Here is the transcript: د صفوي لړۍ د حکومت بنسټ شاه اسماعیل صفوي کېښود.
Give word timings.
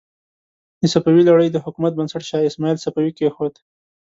د 0.81 0.83
صفوي 0.93 1.23
لړۍ 1.29 1.47
د 1.51 1.57
حکومت 1.65 1.91
بنسټ 1.95 2.23
شاه 2.29 2.47
اسماعیل 2.49 2.77
صفوي 2.85 3.11
کېښود. 3.17 3.53